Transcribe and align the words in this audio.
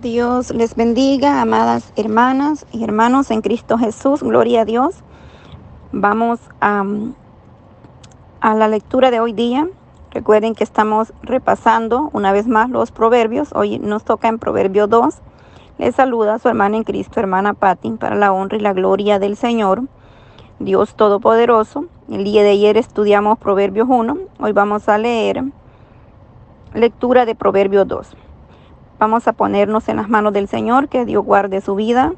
Dios 0.00 0.54
les 0.54 0.74
bendiga, 0.74 1.42
amadas 1.42 1.92
hermanas 1.96 2.64
y 2.72 2.82
hermanos 2.82 3.30
en 3.30 3.42
Cristo 3.42 3.76
Jesús. 3.76 4.22
Gloria 4.22 4.62
a 4.62 4.64
Dios. 4.64 4.94
Vamos 5.92 6.40
a, 6.62 6.82
a, 8.40 8.54
la 8.54 8.68
lectura 8.68 9.10
de 9.10 9.20
hoy 9.20 9.34
día. 9.34 9.68
Recuerden 10.10 10.54
que 10.54 10.64
estamos 10.64 11.12
repasando 11.22 12.08
una 12.14 12.32
vez 12.32 12.46
más 12.46 12.70
los 12.70 12.90
proverbios. 12.90 13.50
Hoy 13.54 13.78
nos 13.80 14.02
toca 14.02 14.28
en 14.28 14.38
Proverbio 14.38 14.86
2. 14.86 15.14
Les 15.76 15.94
saluda 15.94 16.38
su 16.38 16.48
hermana 16.48 16.78
en 16.78 16.84
Cristo, 16.84 17.20
hermana 17.20 17.52
Patti, 17.52 17.90
para 17.90 18.16
la 18.16 18.32
honra 18.32 18.56
y 18.56 18.60
la 18.60 18.72
gloria 18.72 19.18
del 19.18 19.36
Señor, 19.36 19.82
Dios 20.58 20.94
Todopoderoso. 20.94 21.84
El 22.10 22.24
día 22.24 22.42
de 22.42 22.52
ayer 22.52 22.78
estudiamos 22.78 23.38
Proverbios 23.38 23.88
1. 23.90 24.16
Hoy 24.40 24.52
vamos 24.52 24.88
a 24.88 24.96
leer 24.96 25.44
lectura 26.72 27.26
de 27.26 27.34
Proverbios 27.34 27.86
2. 27.86 28.16
Vamos 29.02 29.26
a 29.26 29.32
ponernos 29.32 29.88
en 29.88 29.96
las 29.96 30.08
manos 30.08 30.32
del 30.32 30.46
Señor, 30.46 30.88
que 30.88 31.04
Dios 31.04 31.24
guarde 31.24 31.60
su 31.60 31.74
vida, 31.74 32.12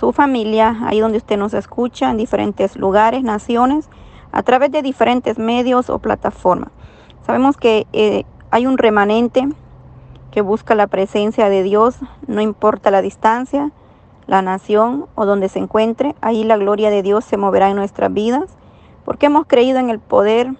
su 0.00 0.10
familia, 0.14 0.78
ahí 0.86 0.98
donde 0.98 1.18
usted 1.18 1.36
nos 1.36 1.52
escucha, 1.52 2.10
en 2.10 2.16
diferentes 2.16 2.76
lugares, 2.76 3.22
naciones, 3.22 3.90
a 4.32 4.42
través 4.42 4.72
de 4.72 4.80
diferentes 4.80 5.38
medios 5.38 5.90
o 5.90 5.98
plataformas. 5.98 6.70
Sabemos 7.26 7.58
que 7.58 7.86
eh, 7.92 8.24
hay 8.50 8.66
un 8.66 8.78
remanente 8.78 9.46
que 10.30 10.40
busca 10.40 10.74
la 10.74 10.86
presencia 10.86 11.50
de 11.50 11.62
Dios, 11.62 11.98
no 12.26 12.40
importa 12.40 12.90
la 12.90 13.02
distancia, 13.02 13.70
la 14.26 14.40
nación 14.40 15.04
o 15.16 15.26
donde 15.26 15.50
se 15.50 15.58
encuentre, 15.58 16.14
ahí 16.22 16.42
la 16.42 16.56
gloria 16.56 16.88
de 16.88 17.02
Dios 17.02 17.26
se 17.26 17.36
moverá 17.36 17.68
en 17.68 17.76
nuestras 17.76 18.10
vidas, 18.10 18.56
porque 19.04 19.26
hemos 19.26 19.46
creído 19.46 19.78
en 19.78 19.90
el 19.90 19.98
poder 19.98 20.54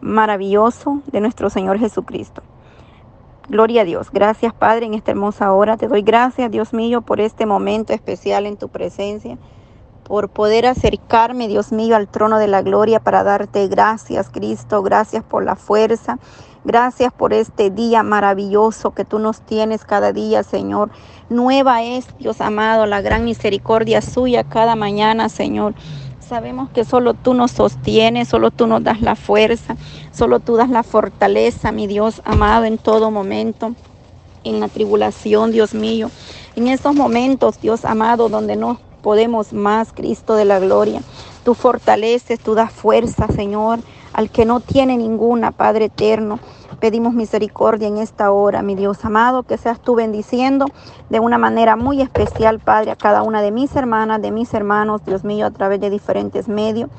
maravilloso 0.00 1.02
de 1.10 1.20
nuestro 1.20 1.50
Señor 1.50 1.80
Jesucristo. 1.80 2.44
Gloria 3.48 3.82
a 3.82 3.84
Dios. 3.84 4.10
Gracias, 4.12 4.54
Padre, 4.54 4.86
en 4.86 4.94
esta 4.94 5.10
hermosa 5.10 5.52
hora. 5.52 5.76
Te 5.76 5.88
doy 5.88 6.02
gracias, 6.02 6.50
Dios 6.50 6.72
mío, 6.72 7.02
por 7.02 7.20
este 7.20 7.44
momento 7.44 7.92
especial 7.92 8.46
en 8.46 8.56
tu 8.56 8.68
presencia, 8.68 9.36
por 10.04 10.28
poder 10.28 10.64
acercarme, 10.66 11.48
Dios 11.48 11.72
mío, 11.72 11.96
al 11.96 12.08
trono 12.08 12.38
de 12.38 12.46
la 12.46 12.62
gloria 12.62 13.00
para 13.00 13.24
darte 13.24 13.66
gracias, 13.66 14.30
Cristo. 14.30 14.82
Gracias 14.82 15.24
por 15.24 15.44
la 15.44 15.56
fuerza. 15.56 16.18
Gracias 16.64 17.12
por 17.12 17.32
este 17.32 17.70
día 17.70 18.04
maravilloso 18.04 18.92
que 18.92 19.04
tú 19.04 19.18
nos 19.18 19.40
tienes 19.40 19.84
cada 19.84 20.12
día, 20.12 20.44
Señor. 20.44 20.90
Nueva 21.28 21.82
es, 21.82 22.06
Dios 22.18 22.40
amado, 22.40 22.86
la 22.86 23.00
gran 23.00 23.24
misericordia 23.24 24.00
suya 24.00 24.44
cada 24.44 24.76
mañana, 24.76 25.28
Señor. 25.28 25.74
Sabemos 26.32 26.70
que 26.70 26.86
solo 26.86 27.12
tú 27.12 27.34
nos 27.34 27.50
sostienes, 27.50 28.26
solo 28.26 28.50
tú 28.50 28.66
nos 28.66 28.82
das 28.82 29.02
la 29.02 29.16
fuerza, 29.16 29.76
solo 30.14 30.40
tú 30.40 30.56
das 30.56 30.70
la 30.70 30.82
fortaleza, 30.82 31.72
mi 31.72 31.86
Dios 31.86 32.22
amado, 32.24 32.64
en 32.64 32.78
todo 32.78 33.10
momento, 33.10 33.74
en 34.42 34.58
la 34.58 34.68
tribulación, 34.68 35.52
Dios 35.52 35.74
mío. 35.74 36.10
En 36.56 36.68
estos 36.68 36.94
momentos, 36.94 37.60
Dios 37.60 37.84
amado, 37.84 38.30
donde 38.30 38.56
no 38.56 38.80
podemos 39.02 39.52
más, 39.52 39.92
Cristo 39.92 40.34
de 40.34 40.46
la 40.46 40.58
gloria. 40.58 41.02
Tú 41.44 41.52
fortaleces, 41.52 42.40
tú 42.40 42.54
das 42.54 42.72
fuerza, 42.72 43.28
Señor, 43.28 43.80
al 44.14 44.30
que 44.30 44.46
no 44.46 44.60
tiene 44.60 44.96
ninguna, 44.96 45.50
Padre 45.50 45.84
eterno. 45.84 46.38
Pedimos 46.82 47.14
misericordia 47.14 47.86
en 47.86 47.98
esta 47.98 48.32
hora, 48.32 48.60
mi 48.60 48.74
Dios 48.74 49.04
amado, 49.04 49.44
que 49.44 49.56
seas 49.56 49.80
tú 49.80 49.94
bendiciendo 49.94 50.66
de 51.10 51.20
una 51.20 51.38
manera 51.38 51.76
muy 51.76 52.02
especial, 52.02 52.58
Padre, 52.58 52.90
a 52.90 52.96
cada 52.96 53.22
una 53.22 53.40
de 53.40 53.52
mis 53.52 53.76
hermanas, 53.76 54.20
de 54.20 54.32
mis 54.32 54.52
hermanos, 54.52 55.04
Dios 55.04 55.22
mío, 55.22 55.46
a 55.46 55.52
través 55.52 55.80
de 55.80 55.90
diferentes 55.90 56.48
medios. 56.48 56.90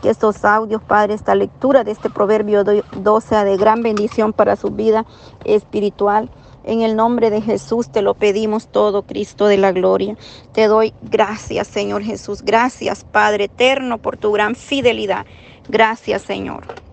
Que 0.00 0.08
estos 0.08 0.42
audios, 0.46 0.80
Padre, 0.80 1.12
esta 1.12 1.34
lectura 1.34 1.84
de 1.84 1.90
este 1.90 2.08
proverbio 2.08 2.64
12 2.64 3.28
sea 3.28 3.44
de 3.44 3.58
gran 3.58 3.82
bendición 3.82 4.32
para 4.32 4.56
su 4.56 4.70
vida 4.70 5.04
espiritual. 5.44 6.30
En 6.64 6.80
el 6.80 6.96
nombre 6.96 7.28
de 7.28 7.42
Jesús 7.42 7.90
te 7.90 8.00
lo 8.00 8.14
pedimos 8.14 8.68
todo, 8.68 9.02
Cristo 9.02 9.48
de 9.48 9.58
la 9.58 9.70
gloria. 9.70 10.16
Te 10.52 10.66
doy 10.66 10.94
gracias, 11.02 11.66
Señor 11.66 12.02
Jesús. 12.02 12.40
Gracias, 12.40 13.04
Padre 13.04 13.44
eterno, 13.44 13.98
por 13.98 14.16
tu 14.16 14.32
gran 14.32 14.54
fidelidad. 14.54 15.26
Gracias, 15.68 16.22
Señor. 16.22 16.85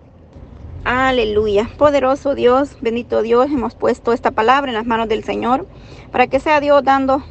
Aleluya. 0.85 1.69
Poderoso 1.77 2.35
Dios, 2.35 2.75
bendito 2.81 3.21
Dios, 3.21 3.45
hemos 3.45 3.73
puesto 3.73 4.11
esta 4.11 4.31
palabra 4.31 4.69
en 4.69 4.75
las 4.75 4.85
manos 4.85 5.07
del 5.07 5.23
Señor 5.23 5.65
para 6.11 6.27
que 6.27 6.41
sea 6.41 6.59
Dios 6.59 6.83
dando 6.83 7.23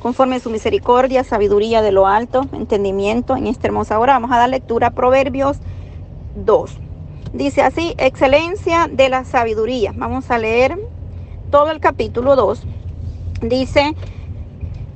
conforme 0.00 0.38
su 0.38 0.50
misericordia, 0.50 1.24
sabiduría 1.24 1.82
de 1.82 1.90
lo 1.90 2.06
alto, 2.06 2.46
entendimiento 2.52 3.36
en 3.36 3.48
esta 3.48 3.66
hermosa 3.66 3.98
hora. 3.98 4.12
Vamos 4.12 4.30
a 4.30 4.38
dar 4.38 4.48
lectura 4.48 4.88
a 4.88 4.90
Proverbios 4.92 5.58
2. 6.36 6.78
Dice 7.32 7.62
así, 7.62 7.94
excelencia 7.98 8.88
de 8.88 9.08
la 9.08 9.24
sabiduría. 9.24 9.92
Vamos 9.96 10.30
a 10.30 10.38
leer 10.38 10.78
todo 11.50 11.72
el 11.72 11.80
capítulo 11.80 12.36
2. 12.36 12.62
Dice, 13.42 13.96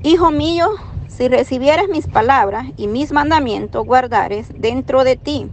Hijo 0.04 0.30
mío, 0.30 0.68
si 1.08 1.26
recibieres 1.26 1.88
mis 1.88 2.06
palabras 2.06 2.66
y 2.76 2.86
mis 2.86 3.10
mandamientos 3.10 3.84
guardares 3.84 4.46
dentro 4.56 5.02
de 5.02 5.16
ti, 5.16 5.50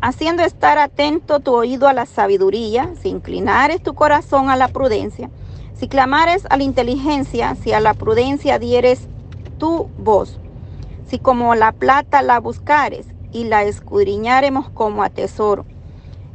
haciendo 0.00 0.42
estar 0.42 0.78
atento 0.78 1.40
tu 1.40 1.54
oído 1.54 1.88
a 1.88 1.92
la 1.92 2.06
sabiduría, 2.06 2.90
si 3.00 3.08
inclinares 3.08 3.82
tu 3.82 3.94
corazón 3.94 4.50
a 4.50 4.56
la 4.56 4.68
prudencia, 4.68 5.30
si 5.74 5.88
clamares 5.88 6.46
a 6.50 6.56
la 6.56 6.62
inteligencia, 6.62 7.54
si 7.54 7.72
a 7.72 7.80
la 7.80 7.94
prudencia 7.94 8.58
dieres 8.58 9.08
tu 9.58 9.88
voz, 9.98 10.38
si 11.06 11.18
como 11.18 11.54
la 11.54 11.72
plata 11.72 12.22
la 12.22 12.40
buscares 12.40 13.06
y 13.32 13.44
la 13.44 13.64
escudriñaremos 13.64 14.70
como 14.70 15.02
a 15.02 15.10
tesoro, 15.10 15.64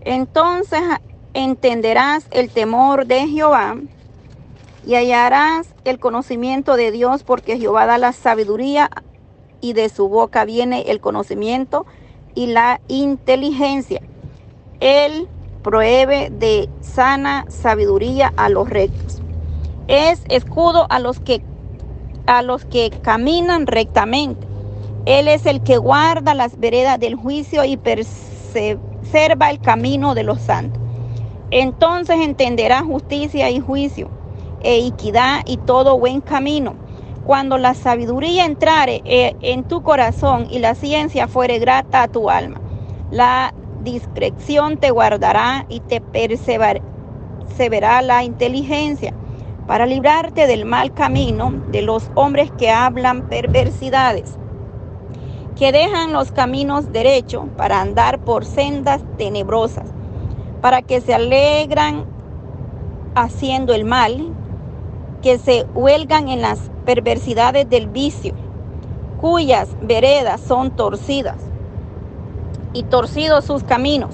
entonces 0.02 0.82
entenderás 1.34 2.28
el 2.32 2.50
temor 2.50 3.08
de 3.08 3.28
Jehová 3.28 3.78
y 4.86 4.96
hallarás 4.96 5.68
el 5.84 6.00
conocimiento 6.00 6.76
de 6.76 6.92
Dios, 6.92 7.24
porque 7.24 7.58
Jehová 7.58 7.88
da 7.88 7.98
la 7.98 8.14
sabiduría 8.14 8.90
y 9.60 9.74
de 9.74 9.90
su 9.90 10.08
boca 10.08 10.46
viene 10.46 10.84
el 10.92 11.02
conocimiento 11.02 11.88
y 12.36 12.48
la 12.48 12.82
inteligencia. 12.88 14.02
Él 14.80 15.28
prohíbe 15.64 16.30
de 16.30 16.70
sana 16.82 17.46
sabiduría 17.48 18.32
a 18.38 18.50
los 18.50 18.70
rectos. 18.70 19.22
Es 19.88 20.24
escudo 20.30 20.86
a 20.90 21.00
los 21.00 21.20
que 21.20 21.42
a 22.28 22.42
los 22.42 22.66
que 22.66 22.92
caminan 23.02 23.68
rectamente. 23.68 24.48
Él 25.06 25.28
es 25.28 25.46
el 25.46 25.62
que 25.62 25.78
guarda 25.78 26.34
las 26.34 26.60
veredas 26.60 27.00
del 27.00 27.16
juicio 27.16 27.64
y 27.64 27.78
preserva 27.78 29.52
el 29.52 29.60
camino 29.60 30.16
de 30.16 30.24
los 30.24 30.42
santos. 30.42 30.82
Entonces 31.52 32.18
entenderá 32.22 32.82
justicia 32.82 33.52
y 33.52 33.60
juicio, 33.60 34.10
e 34.62 34.88
equidad 34.88 35.42
y 35.46 35.58
todo 35.58 36.00
buen 36.00 36.22
camino 36.22 36.85
cuando 37.26 37.58
la 37.58 37.74
sabiduría 37.74 38.46
entrare 38.46 39.02
eh, 39.04 39.36
en 39.42 39.64
tu 39.64 39.82
corazón 39.82 40.48
y 40.50 40.60
la 40.60 40.76
ciencia 40.76 41.28
fuere 41.28 41.58
grata 41.58 42.04
a 42.04 42.08
tu 42.08 42.30
alma, 42.30 42.62
la 43.10 43.52
discreción 43.84 44.78
te 44.78 44.92
guardará 44.92 45.66
y 45.68 45.80
te 45.80 46.02
perseverará 46.02 46.84
la 48.04 48.24
inteligencia 48.24 49.14
para 49.66 49.88
librarte 49.88 50.46
del 50.46 50.66
mal 50.66 50.94
camino 50.94 51.52
de 51.72 51.82
los 51.82 52.12
hombres 52.14 52.52
que 52.58 52.70
hablan 52.70 53.28
perversidades, 53.28 54.38
que 55.56 55.72
dejan 55.72 56.14
los 56.14 56.32
caminos 56.32 56.92
derechos 56.92 57.46
para 57.58 57.82
andar 57.82 58.20
por 58.20 58.46
sendas 58.46 59.02
tenebrosas, 59.18 59.86
para 60.62 60.84
que 60.84 61.02
se 61.02 61.16
alegran 61.16 62.06
haciendo 63.16 63.74
el 63.74 63.86
mal, 63.86 64.32
que 65.24 65.40
se 65.40 65.66
huelgan 65.74 66.28
en 66.28 66.42
las 66.42 66.70
perversidades 66.86 67.70
del 67.70 67.88
vicio, 67.88 68.34
cuyas 69.20 69.70
veredas 69.82 70.42
son 70.42 70.72
torcidas 70.72 71.38
y 72.74 72.84
torcidos 72.84 73.46
sus 73.46 73.64
caminos. 73.64 74.12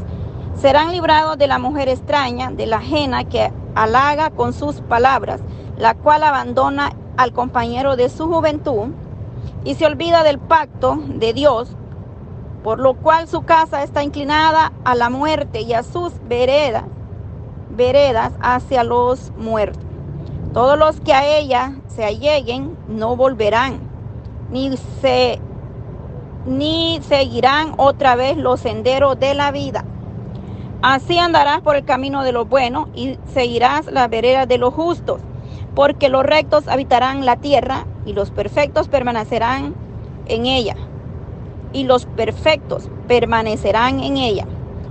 Serán 0.55 0.91
librados 0.91 1.37
de 1.37 1.47
la 1.47 1.59
mujer 1.59 1.89
extraña, 1.89 2.51
de 2.51 2.65
la 2.67 2.77
ajena 2.77 3.23
que 3.23 3.51
halaga 3.75 4.29
con 4.29 4.53
sus 4.53 4.81
palabras, 4.81 5.41
la 5.77 5.95
cual 5.95 6.23
abandona 6.23 6.93
al 7.17 7.33
compañero 7.33 7.95
de 7.95 8.09
su 8.09 8.27
juventud 8.27 8.89
y 9.63 9.75
se 9.75 9.85
olvida 9.85 10.23
del 10.23 10.39
pacto 10.39 10.99
de 11.07 11.33
Dios, 11.33 11.75
por 12.63 12.79
lo 12.79 12.93
cual 12.93 13.27
su 13.27 13.41
casa 13.41 13.83
está 13.83 14.03
inclinada 14.03 14.71
a 14.85 14.95
la 14.95 15.09
muerte 15.09 15.61
y 15.61 15.73
a 15.73 15.83
sus 15.83 16.13
veredas, 16.27 16.83
veredas 17.75 18.33
hacia 18.41 18.83
los 18.83 19.31
muertos. 19.37 19.90
Todos 20.53 20.77
los 20.77 20.99
que 20.99 21.13
a 21.13 21.25
ella 21.25 21.75
se 21.87 22.03
alleguen 22.03 22.77
no 22.89 23.15
volverán, 23.15 23.79
ni 24.51 24.75
se 25.01 25.39
ni 26.45 26.99
seguirán 27.03 27.73
otra 27.77 28.15
vez 28.15 28.35
los 28.35 28.59
senderos 28.59 29.17
de 29.17 29.33
la 29.33 29.51
vida. 29.51 29.85
Así 30.81 31.17
andarás 31.17 31.61
por 31.61 31.75
el 31.77 31.85
camino 31.85 32.23
de 32.23 32.33
los 32.33 32.49
buenos 32.49 32.89
y 32.95 33.17
seguirás 33.33 33.85
las 33.85 34.09
veredas 34.09 34.47
de 34.47 34.57
los 34.57 34.73
justos, 34.73 35.21
porque 35.73 36.09
los 36.09 36.23
rectos 36.23 36.67
habitarán 36.67 37.25
la 37.25 37.37
tierra 37.37 37.85
y 38.05 38.11
los 38.11 38.31
perfectos 38.31 38.89
permanecerán 38.89 39.73
en 40.25 40.47
ella. 40.47 40.75
Y 41.71 41.85
los 41.85 42.05
perfectos 42.07 42.89
permanecerán 43.07 44.01
en 44.01 44.17
ella. 44.17 44.45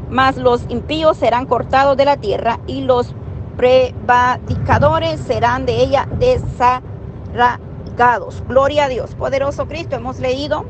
Mas 0.09 0.37
los 0.37 0.65
impíos 0.71 1.19
serán 1.19 1.45
cortados 1.45 1.97
de 1.99 2.07
la 2.07 2.17
tierra 2.17 2.61
y 2.67 2.83
los 2.83 3.15
prevadicadores 3.61 5.21
serán 5.21 5.67
de 5.67 5.83
ella 5.83 6.09
desaparecidos 6.19 6.91
arraigados. 7.35 8.43
Gloria 8.49 8.85
a 8.85 8.89
Dios. 8.89 9.15
Poderoso 9.15 9.67
Cristo, 9.67 9.97
hemos 9.97 10.19
leído 10.19 10.65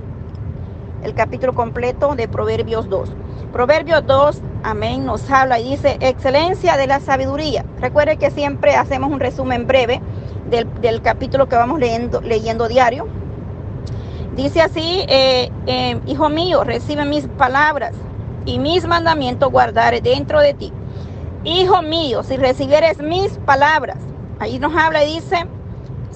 el 1.03 1.15
capítulo 1.15 1.55
completo 1.55 2.15
de 2.15 2.29
Proverbios 2.29 2.89
2. 2.89 3.11
Proverbios 3.53 4.07
2, 4.07 4.43
amén, 4.63 5.05
nos 5.05 5.29
habla 5.31 5.59
y 5.59 5.71
dice, 5.71 5.99
excelencia 6.01 6.77
de 6.77 6.87
la 6.87 7.01
sabiduría. 7.01 7.65
Recuerde 7.81 8.17
que 8.17 8.31
siempre 8.31 8.77
hacemos 8.77 9.11
un 9.11 9.21
resumen 9.21 9.67
breve 9.67 10.01
del, 10.51 11.03
capítulo 11.03 11.49
que 11.49 11.57
vamos 11.57 11.81
leyendo, 11.81 12.21
leyendo 12.21 12.69
diario. 12.69 13.07
Dice 14.37 14.63
así, 14.63 15.05
eh, 15.09 15.51
eh, 15.67 16.01
hijo 16.07 16.29
mío, 16.29 16.65
recibe 16.65 17.05
mis 17.05 17.27
palabras 17.27 17.93
y 18.47 18.59
mis 18.59 18.87
mandamientos 18.87 19.51
guardaré 19.51 20.01
dentro 20.01 20.41
de 20.41 20.55
ti. 20.55 20.73
Hijo 21.45 21.81
mío, 21.81 22.23
si 22.23 22.37
recibieres 22.37 22.99
mis 22.99 23.39
palabras, 23.39 23.97
ahí 24.41 24.59
nos 24.59 24.77
habla 24.77 25.05
y 25.05 25.15
dice, 25.15 25.47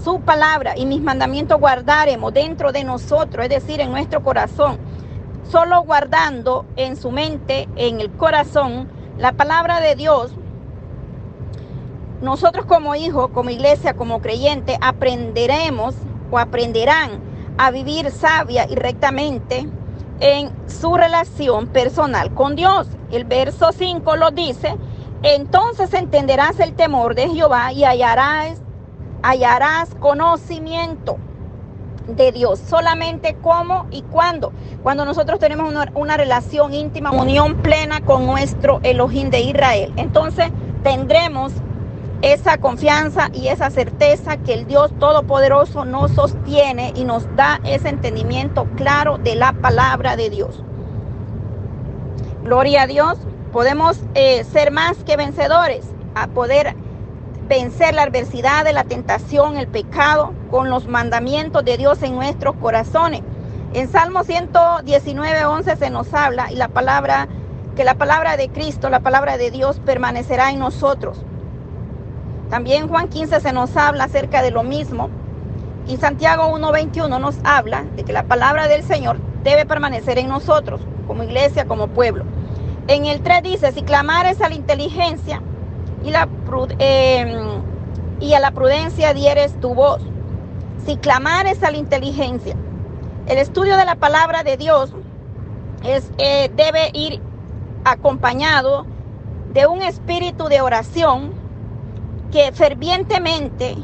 su 0.03 0.21
palabra 0.21 0.77
y 0.77 0.85
mis 0.85 1.01
mandamientos 1.01 1.59
guardaremos 1.59 2.35
dentro 2.35 2.73
de 2.73 2.85
nosotros, 2.85 3.47
es 3.47 3.49
decir, 3.49 3.81
en 3.81 3.91
nuestro 3.91 4.23
corazón. 4.23 4.77
Solo 5.51 5.83
guardando 5.83 6.67
en 6.77 6.97
su 6.97 7.11
mente, 7.11 7.71
en 7.77 8.03
el 8.03 8.11
corazón, 8.11 8.87
la 9.17 9.33
palabra 9.33 9.81
de 9.81 9.95
Dios, 9.95 10.33
nosotros 12.21 12.67
como 12.67 12.95
hijos, 12.95 13.31
como 13.31 13.49
iglesia, 13.49 13.95
como 13.95 14.21
creyente, 14.21 14.77
aprenderemos 14.83 15.95
o 16.31 16.39
aprenderán 16.39 17.13
a 17.57 17.71
vivir 17.71 18.11
sabia 18.11 18.67
y 18.69 18.75
rectamente 18.75 19.67
en 20.21 20.51
su 20.69 20.95
relación 20.97 21.69
personal 21.69 22.35
con 22.35 22.57
Dios. 22.57 22.89
El 23.11 23.25
verso 23.25 23.73
5 23.73 24.17
lo 24.17 24.31
dice, 24.31 24.77
entonces 25.25 25.95
entenderás 25.95 26.61
el 26.61 26.75
temor 26.75 27.15
de 27.15 27.29
Jehová 27.31 27.73
y 27.73 27.85
hallarás, 27.85 28.61
hallarás 29.23 29.95
conocimiento 29.95 31.17
de 32.07 32.31
Dios. 32.31 32.59
Solamente 32.59 33.35
cómo 33.41 33.87
y 33.91 34.03
cuándo. 34.03 34.53
Cuando 34.83 35.07
nosotros 35.07 35.39
tenemos 35.39 35.71
una, 35.71 35.91
una 35.95 36.19
relación 36.19 36.75
íntima, 36.75 37.11
unión 37.11 37.57
plena 37.57 38.03
con 38.03 38.27
nuestro 38.27 38.81
Elohim 38.83 39.31
de 39.31 39.41
Israel. 39.41 39.93
Entonces 39.97 40.51
tendremos 40.83 41.53
esa 42.21 42.59
confianza 42.59 43.31
y 43.33 43.49
esa 43.49 43.71
certeza 43.71 44.37
que 44.37 44.55
el 44.55 44.67
Dios 44.67 44.93
Todopoderoso 44.99 45.85
nos 45.85 46.11
sostiene 46.13 46.93
y 46.97 47.05
nos 47.05 47.35
da 47.37 47.61
ese 47.65 47.89
entendimiento 47.89 48.67
claro 48.77 49.19
de 49.19 49.37
la 49.37 49.53
palabra 49.53 50.17
de 50.17 50.31
Dios. 50.31 50.63
Gloria 52.43 52.83
a 52.83 52.87
Dios, 52.87 53.19
podemos 53.55 53.99
eh, 54.15 54.45
ser 54.45 54.71
más 54.71 54.99
que 55.05 55.17
vencedores, 55.17 55.87
a 56.15 56.27
poder 56.27 56.75
vencer 57.49 57.95
la 57.95 58.03
adversidad 58.03 58.71
la 58.71 58.85
tentación, 58.85 59.57
el 59.57 59.69
pecado, 59.69 60.35
con 60.51 60.69
los 60.69 60.87
mandamientos 60.87 61.65
de 61.65 61.79
Dios 61.79 62.03
en 62.03 62.15
nuestros 62.15 62.55
corazones. 62.57 63.23
En 63.73 63.91
Salmo 63.91 64.25
119, 64.25 65.47
11 65.47 65.77
se 65.77 65.89
nos 65.89 66.13
habla 66.13 66.53
y 66.53 66.57
la 66.57 66.69
palabra, 66.69 67.29
que 67.77 67.85
la 67.85 67.95
palabra 67.95 68.37
de 68.37 68.51
Cristo, 68.51 68.91
la 68.91 69.01
palabra 69.01 69.39
de 69.39 69.51
Dios 69.51 69.81
permanecerá 69.87 70.51
en 70.51 70.59
nosotros 70.59 71.25
también 72.55 72.87
Juan 72.87 73.09
15 73.09 73.41
se 73.41 73.53
nos 73.53 73.77
habla 73.77 74.05
acerca 74.05 74.41
de 74.41 74.53
lo 74.53 74.63
mismo. 74.63 75.11
Y 75.89 75.97
Santiago 75.97 76.57
1.21 76.57 77.21
nos 77.21 77.37
habla 77.43 77.85
de 77.97 78.05
que 78.05 78.13
la 78.13 78.23
palabra 78.23 78.69
del 78.69 78.85
Señor 78.85 79.17
debe 79.43 79.67
permanecer 79.67 80.19
en 80.19 80.29
nosotros, 80.29 80.81
como 81.07 81.25
iglesia, 81.25 81.65
como 81.67 81.89
pueblo. 81.89 82.25
En 82.87 83.07
el 83.07 83.23
3 83.23 83.43
dice, 83.43 83.73
si 83.73 83.83
clamares 83.83 84.43
a 84.43 84.49
la 84.49 84.55
inteligencia 84.55 85.41
em, 86.79 87.63
y 88.21 88.35
a 88.35 88.41
la 88.41 88.51
prudencia 88.51 89.15
dieres 89.15 89.59
tu 89.61 89.75
voz. 89.75 90.03
Si 90.85 90.99
clamares 90.99 91.63
a 91.63 91.71
la 91.71 91.79
inteligencia. 91.79 92.55
El 93.27 93.39
estudio 93.39 93.79
de 93.79 93.87
la 93.87 93.95
palabra 93.95 94.43
de 94.43 94.59
Dios 94.59 94.93
es, 95.83 96.11
eh, 96.19 96.51
debe 96.55 96.91
ir 96.93 97.23
acompañado 97.85 98.85
de 99.55 99.67
un 99.67 99.81
espíritu 99.81 100.49
de 100.49 100.61
oración 100.61 101.33
que 102.31 102.53
fervientemente 102.53 103.77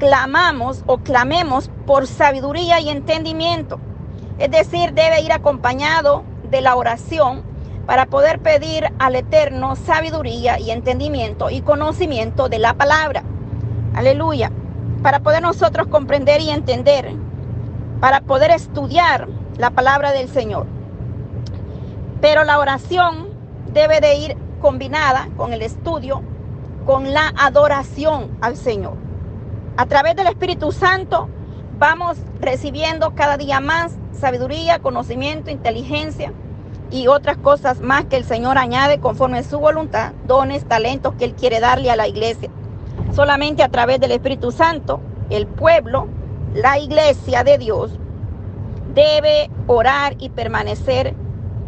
clamamos 0.00 0.82
o 0.86 0.98
clamemos 0.98 1.70
por 1.86 2.08
sabiduría 2.08 2.80
y 2.80 2.88
entendimiento. 2.88 3.78
Es 4.40 4.50
decir, 4.50 4.92
debe 4.92 5.20
ir 5.20 5.32
acompañado 5.32 6.24
de 6.50 6.62
la 6.62 6.74
oración 6.74 7.53
para 7.86 8.06
poder 8.06 8.40
pedir 8.40 8.92
al 8.98 9.16
Eterno 9.16 9.76
sabiduría 9.76 10.58
y 10.58 10.70
entendimiento 10.70 11.50
y 11.50 11.60
conocimiento 11.60 12.48
de 12.48 12.58
la 12.58 12.74
palabra. 12.74 13.22
Aleluya. 13.94 14.50
Para 15.02 15.20
poder 15.20 15.42
nosotros 15.42 15.86
comprender 15.88 16.40
y 16.40 16.50
entender, 16.50 17.14
para 18.00 18.22
poder 18.22 18.50
estudiar 18.50 19.28
la 19.58 19.70
palabra 19.70 20.12
del 20.12 20.28
Señor. 20.28 20.66
Pero 22.20 22.44
la 22.44 22.58
oración 22.58 23.28
debe 23.72 24.00
de 24.00 24.14
ir 24.14 24.36
combinada 24.60 25.28
con 25.36 25.52
el 25.52 25.60
estudio 25.60 26.22
con 26.86 27.12
la 27.12 27.32
adoración 27.36 28.36
al 28.40 28.56
Señor. 28.56 28.94
A 29.76 29.86
través 29.86 30.16
del 30.16 30.26
Espíritu 30.26 30.70
Santo 30.70 31.28
vamos 31.78 32.18
recibiendo 32.40 33.14
cada 33.14 33.36
día 33.36 33.60
más 33.60 33.96
sabiduría, 34.12 34.78
conocimiento, 34.78 35.50
inteligencia 35.50 36.32
y 36.90 37.06
otras 37.08 37.36
cosas 37.38 37.80
más 37.80 38.04
que 38.04 38.16
el 38.16 38.24
Señor 38.24 38.58
añade 38.58 39.00
conforme 39.00 39.38
a 39.38 39.42
su 39.42 39.58
voluntad, 39.58 40.12
dones, 40.26 40.64
talentos 40.64 41.14
que 41.14 41.24
Él 41.24 41.34
quiere 41.34 41.60
darle 41.60 41.90
a 41.90 41.96
la 41.96 42.08
iglesia. 42.08 42.50
Solamente 43.12 43.62
a 43.62 43.68
través 43.68 44.00
del 44.00 44.12
Espíritu 44.12 44.52
Santo, 44.52 45.00
el 45.30 45.46
pueblo, 45.46 46.08
la 46.54 46.78
iglesia 46.78 47.44
de 47.44 47.58
Dios, 47.58 47.98
debe 48.94 49.50
orar 49.66 50.14
y 50.18 50.28
permanecer 50.28 51.14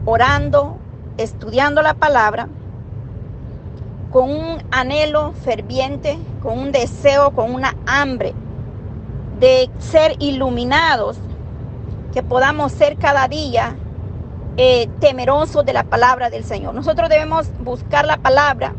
orando, 0.05 0.79
estudiando 1.17 1.83
la 1.83 1.95
palabra, 1.95 2.49
con 4.13 4.31
un 4.31 4.63
anhelo 4.71 5.33
ferviente, 5.33 6.19
con 6.43 6.59
un 6.59 6.73
deseo, 6.73 7.33
con 7.33 7.55
una 7.55 7.75
hambre 7.87 8.33
de 9.41 9.69
ser 9.79 10.15
iluminados, 10.21 11.19
que 12.13 12.23
podamos 12.23 12.73
ser 12.73 12.97
cada 12.97 13.29
día 13.29 13.77
eh, 14.57 14.89
temerosos 15.01 15.65
de 15.65 15.73
la 15.73 15.85
palabra 15.85 16.31
del 16.31 16.45
Señor. 16.45 16.75
Nosotros 16.75 17.09
debemos 17.09 17.49
buscar 17.61 18.07
la 18.07 18.17
palabra, 18.17 18.75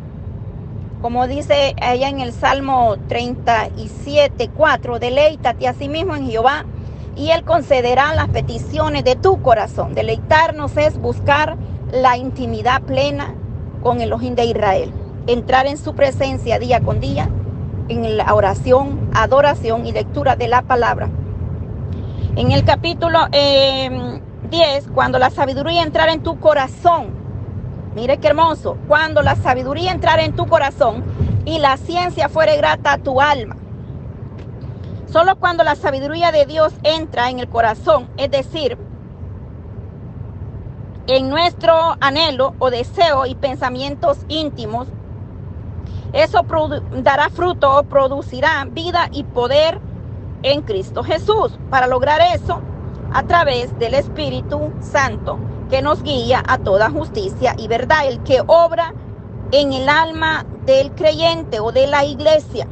como 1.02 1.28
dice 1.28 1.76
allá 1.82 2.10
en 2.10 2.20
el 2.20 2.34
Salmo 2.34 2.96
37, 3.08 4.50
4, 4.56 5.00
deleítate 5.00 5.68
a 5.68 5.74
sí 5.74 5.90
mismo 5.90 6.16
en 6.16 6.30
Jehová 6.30 6.66
y 7.16 7.32
Él 7.32 7.44
concederá 7.44 8.14
las 8.16 8.30
peticiones 8.30 9.04
de 9.04 9.16
tu 9.16 9.42
corazón. 9.42 9.94
Deleitarnos 9.94 10.76
es 10.78 10.98
buscar 11.00 11.58
la 11.92 12.18
intimidad 12.18 12.82
plena 12.82 13.36
con 13.84 14.02
el 14.02 14.12
Ojín 14.14 14.36
de 14.36 14.46
Israel 14.46 14.92
entrar 15.28 15.68
en 15.68 15.78
su 15.78 15.94
presencia 15.94 16.58
día 16.58 16.80
con 16.80 17.00
día 17.00 17.30
en 17.90 18.18
la 18.18 18.34
oración, 18.34 19.10
adoración 19.14 19.86
y 19.86 19.92
lectura 19.92 20.36
de 20.36 20.48
la 20.48 20.62
palabra. 20.62 21.10
En 22.36 22.52
el 22.52 22.64
capítulo 22.64 23.20
10, 24.50 24.88
em, 24.88 24.94
cuando 24.94 25.20
la 25.20 25.30
sabiduría 25.30 25.84
entrar 25.84 26.10
en 26.10 26.24
tu 26.24 26.40
corazón, 26.40 27.08
mire 27.96 28.18
qué 28.18 28.28
hermoso, 28.28 28.78
cuando 28.88 29.22
la 29.22 29.36
sabiduría 29.36 29.92
entrar 29.92 30.20
en 30.20 30.36
tu 30.36 30.48
corazón 30.48 31.04
y 31.46 31.60
la 31.60 31.78
ciencia 31.78 32.30
fuere 32.30 32.58
grata 32.58 32.94
a 32.94 32.98
tu 32.98 33.22
alma. 33.22 33.56
Solo 35.08 35.38
cuando 35.38 35.64
la 35.64 35.76
sabiduría 35.76 36.32
de 36.32 36.46
Dios 36.46 36.74
entra 36.84 37.30
en 37.30 37.40
el 37.40 37.48
corazón, 37.48 38.10
es 38.18 38.30
decir, 38.30 38.78
en 41.08 41.30
nuestro 41.30 41.96
anhelo 42.02 42.54
o 42.60 42.70
deseo 42.70 43.26
y 43.26 43.36
pensamientos 43.36 44.20
íntimos, 44.28 44.90
eso 46.14 46.46
dará 47.04 47.30
fruto 47.30 47.80
o 47.80 47.84
producirá 47.84 48.66
vida 48.66 49.08
y 49.12 49.24
poder 49.24 49.80
en 50.44 50.62
Cristo 50.62 51.04
Jesús. 51.04 51.58
Para 51.70 51.88
lograr 51.88 52.20
eso, 52.36 52.62
a 53.18 53.24
través 53.24 53.76
del 53.80 53.96
Espíritu 53.96 54.72
Santo 54.80 55.40
que 55.72 55.82
nos 55.82 56.04
guía 56.04 56.44
a 56.48 56.60
toda 56.60 56.92
justicia 56.92 57.56
y 57.58 57.68
verdad, 57.68 58.06
el 58.08 58.22
que 58.22 58.44
obra 58.46 58.94
en 59.52 59.74
el 59.74 59.90
alma 59.90 60.46
del 60.68 60.92
creyente 60.92 61.60
o 61.60 61.72
de 61.72 61.88
la 61.88 62.06
iglesia. 62.06 62.68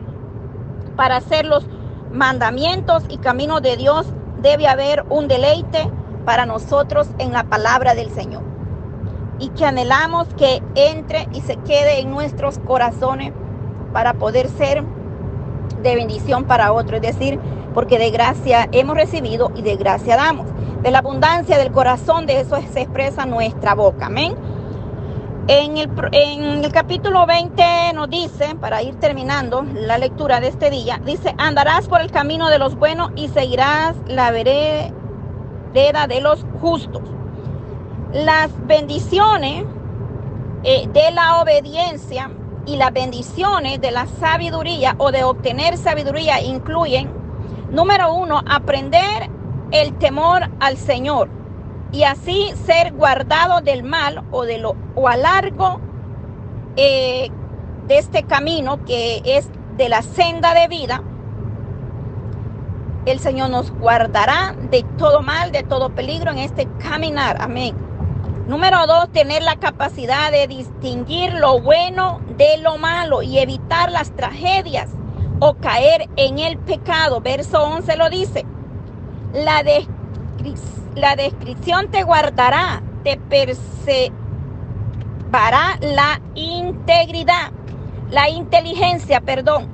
Para 0.96 1.16
hacer 1.16 1.48
los 1.48 1.66
mandamientos 2.12 3.06
y 3.10 3.18
caminos 3.18 3.64
de 3.64 3.76
Dios 3.76 4.06
debe 4.40 4.68
haber 4.68 5.04
un 5.10 5.28
deleite 5.28 5.90
para 6.26 6.46
nosotros 6.46 7.08
en 7.18 7.34
la 7.34 7.46
palabra 7.46 7.96
del 7.96 8.12
Señor 8.12 8.44
y 9.40 9.50
que 9.50 9.66
anhelamos 9.66 10.28
que 10.36 10.62
entre 10.76 11.28
y 11.34 11.42
se 11.42 11.56
quede 11.58 12.02
en 12.02 12.12
nuestros 12.12 12.60
corazones 12.60 13.34
para 13.94 14.14
poder 14.14 14.50
ser 14.50 14.84
de 15.82 15.96
bendición 15.96 16.44
para 16.44 16.72
otro. 16.72 16.98
Es 16.98 17.02
decir, 17.02 17.40
porque 17.76 18.00
de 18.00 18.10
gracia 18.10 18.68
hemos 18.72 18.96
recibido 18.96 19.52
y 19.56 19.62
de 19.62 19.76
gracia 19.76 20.16
damos. 20.16 20.48
De 20.82 20.90
la 20.90 21.00
abundancia 21.00 21.58
del 21.58 21.72
corazón, 21.72 22.26
de 22.26 22.40
eso 22.40 22.58
se 22.74 22.82
expresa 22.82 23.26
nuestra 23.26 23.76
boca. 23.76 24.08
Amén. 24.08 24.34
En 25.48 25.78
el, 25.78 25.92
en 26.12 26.64
el, 26.64 26.72
capítulo 26.72 27.28
20 27.28 27.94
nos 27.94 28.10
dice, 28.10 28.56
para 28.56 28.82
ir 28.82 28.96
terminando 28.96 29.64
la 29.74 30.00
lectura 30.00 30.40
de 30.40 30.48
este 30.48 30.72
día, 30.72 31.00
dice, 31.06 31.36
andarás 31.38 31.88
por 31.88 32.02
el 32.02 32.10
camino 32.10 32.50
de 32.50 32.58
los 32.58 32.76
buenos 32.76 33.12
y 33.16 33.28
seguirás 33.28 33.96
la 34.08 34.32
vereda 34.32 36.08
de 36.08 36.22
los 36.22 36.44
justos. 36.62 37.04
Las 38.12 38.50
bendiciones 38.66 39.66
eh, 40.64 40.88
de 40.92 41.12
la 41.12 41.42
obediencia 41.42 42.32
y 42.66 42.78
las 42.78 42.92
bendiciones 42.92 43.80
de 43.82 43.92
la 43.92 44.08
sabiduría 44.08 44.96
o 44.98 45.12
de 45.12 45.24
obtener 45.24 45.78
sabiduría 45.78 46.42
incluyen, 46.42 47.25
número 47.70 48.14
uno, 48.14 48.42
aprender 48.48 49.30
el 49.72 49.98
temor 49.98 50.50
al 50.60 50.78
Señor 50.78 51.30
y 51.92 52.04
así 52.04 52.54
ser 52.66 52.94
guardado 52.94 53.62
del 53.62 53.84
mal 53.84 54.24
o, 54.32 54.44
de 54.44 54.58
lo, 54.58 54.76
o 54.96 55.08
a 55.08 55.18
largo 55.18 55.80
eh, 56.76 57.30
de 57.88 57.98
este 57.98 58.24
camino 58.24 58.84
que 58.86 59.22
es 59.26 59.50
de 59.78 59.90
la 59.90 60.02
senda 60.02 60.54
de 60.54 60.68
vida. 60.68 61.04
El 63.06 63.20
Señor 63.20 63.50
nos 63.50 63.72
guardará 63.72 64.56
de 64.72 64.84
todo 64.98 65.22
mal, 65.22 65.52
de 65.52 65.64
todo 65.64 65.92
peligro 65.92 66.32
en 66.32 66.40
este 66.40 66.68
caminar. 66.80 67.38
Amén. 67.40 67.76
Número 68.48 68.86
dos, 68.88 69.10
tener 69.10 69.44
la 69.44 69.56
capacidad 69.56 70.32
de 70.32 70.48
distinguir 70.48 71.34
lo 71.34 71.62
bueno 71.62 72.20
de 72.38 72.58
lo 72.58 72.78
malo 72.78 73.22
y 73.22 73.40
evitar 73.40 73.92
las 73.92 74.12
tragedias 74.12 74.90
o 75.46 75.54
caer 75.54 76.10
en 76.16 76.40
el 76.40 76.58
pecado. 76.58 77.22
Verso 77.22 77.64
11 77.64 77.98
lo 77.98 78.10
dice. 78.10 78.44
La, 79.32 79.64
la 80.96 81.16
descripción 81.16 81.92
te 81.92 82.02
guardará, 82.04 82.82
te 83.04 83.18
perseverará 83.18 84.16
la 85.82 86.20
integridad, 86.34 87.52
la 88.10 88.28
inteligencia, 88.28 89.22
perdón. 89.22 89.68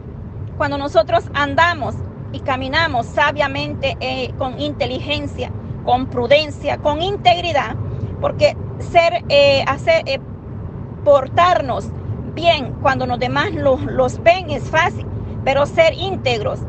Cuando 0.57 0.77
nosotros 0.77 1.23
andamos 1.33 1.95
y 2.33 2.41
caminamos 2.41 3.05
sabiamente, 3.05 3.95
eh, 4.01 4.33
con 4.37 4.59
inteligencia, 4.59 5.53
con 5.85 6.07
prudencia, 6.07 6.79
con 6.79 7.01
integridad, 7.01 7.77
porque 8.19 8.57
ser, 8.91 9.23
eh, 9.29 9.63
hacer, 9.65 10.03
eh, 10.05 10.19
portarnos 11.05 11.87
bien 12.35 12.73
cuando 12.81 13.05
los 13.05 13.19
demás 13.19 13.53
los, 13.53 13.81
los 13.83 14.21
ven 14.21 14.49
es 14.49 14.69
fácil, 14.69 15.05
pero 15.43 15.65
ser 15.65 15.93
íntegros 15.93 16.59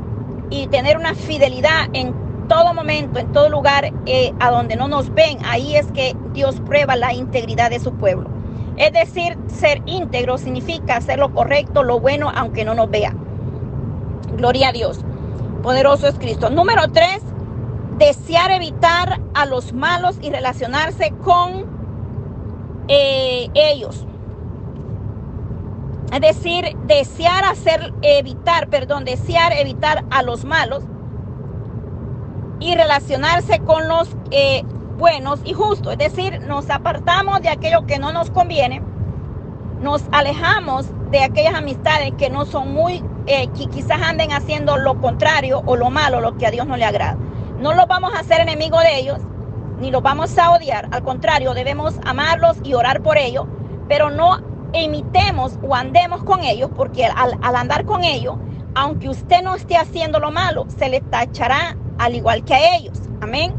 y 0.50 0.66
tener 0.66 0.96
una 0.96 1.14
fidelidad 1.14 1.88
en 1.92 2.14
todo 2.48 2.74
momento, 2.74 3.18
en 3.18 3.32
todo 3.32 3.48
lugar 3.48 3.92
eh, 4.06 4.32
a 4.40 4.50
donde 4.50 4.76
no 4.76 4.88
nos 4.88 5.12
ven, 5.14 5.38
ahí 5.44 5.76
es 5.76 5.90
que 5.92 6.14
Dios 6.32 6.60
prueba 6.60 6.96
la 6.96 7.14
integridad 7.14 7.70
de 7.70 7.80
su 7.80 7.92
pueblo. 7.94 8.28
Es 8.76 8.92
decir, 8.92 9.38
ser 9.46 9.82
íntegro 9.86 10.38
significa 10.38 10.96
hacer 10.96 11.18
lo 11.18 11.32
correcto, 11.32 11.82
lo 11.82 12.00
bueno, 12.00 12.30
aunque 12.34 12.64
no 12.64 12.74
nos 12.74 12.90
vea. 12.90 13.14
Gloria 14.36 14.68
a 14.68 14.72
Dios. 14.72 15.00
Poderoso 15.62 16.08
es 16.08 16.14
Cristo. 16.18 16.50
Número 16.50 16.82
tres, 16.92 17.22
desear 17.98 18.50
evitar 18.50 19.20
a 19.34 19.46
los 19.46 19.72
malos 19.72 20.18
y 20.20 20.30
relacionarse 20.30 21.12
con 21.22 21.66
eh, 22.88 23.48
ellos. 23.54 24.06
Es 26.12 26.20
decir, 26.20 26.76
desear 26.84 27.44
hacer, 27.44 27.94
evitar, 28.02 28.68
perdón, 28.68 29.06
desear 29.06 29.54
evitar 29.54 30.04
a 30.10 30.22
los 30.22 30.44
malos 30.44 30.84
y 32.60 32.74
relacionarse 32.74 33.60
con 33.60 33.88
los 33.88 34.14
eh, 34.30 34.62
buenos 34.98 35.40
y 35.44 35.54
justos. 35.54 35.94
Es 35.94 35.98
decir, 35.98 36.40
nos 36.42 36.68
apartamos 36.68 37.40
de 37.40 37.48
aquello 37.48 37.86
que 37.86 37.98
no 37.98 38.12
nos 38.12 38.30
conviene, 38.30 38.82
nos 39.80 40.02
alejamos 40.12 40.86
de 41.10 41.24
aquellas 41.24 41.54
amistades 41.54 42.12
que 42.18 42.28
no 42.28 42.44
son 42.44 42.74
muy, 42.74 43.02
eh, 43.26 43.48
que 43.48 43.66
quizás 43.66 44.02
anden 44.02 44.32
haciendo 44.32 44.76
lo 44.76 45.00
contrario 45.00 45.62
o 45.64 45.76
lo 45.76 45.88
malo, 45.88 46.20
lo 46.20 46.36
que 46.36 46.46
a 46.46 46.50
Dios 46.50 46.66
no 46.66 46.76
le 46.76 46.84
agrada. 46.84 47.16
No 47.58 47.72
los 47.72 47.86
vamos 47.88 48.12
a 48.14 48.20
hacer 48.20 48.40
enemigos 48.40 48.82
de 48.82 48.98
ellos, 48.98 49.18
ni 49.80 49.90
los 49.90 50.02
vamos 50.02 50.36
a 50.36 50.50
odiar. 50.50 50.88
Al 50.90 51.02
contrario, 51.02 51.54
debemos 51.54 51.94
amarlos 52.04 52.58
y 52.64 52.74
orar 52.74 53.02
por 53.02 53.16
ellos, 53.16 53.46
pero 53.88 54.10
no 54.10 54.51
imitemos 54.80 55.58
o 55.62 55.74
andemos 55.74 56.22
con 56.24 56.42
ellos, 56.42 56.70
porque 56.74 57.04
al, 57.04 57.38
andar 57.56 57.84
con 57.84 58.04
ellos, 58.04 58.36
aunque 58.74 59.08
usted 59.08 59.42
no 59.42 59.54
esté 59.54 59.76
haciendo 59.76 60.18
lo 60.18 60.30
malo, 60.30 60.66
se 60.68 60.88
le 60.88 61.00
tachará 61.00 61.76
al 61.98 62.14
igual 62.14 62.44
que 62.44 62.54
a 62.54 62.76
ellos. 62.76 62.98
Amén. 63.20 63.54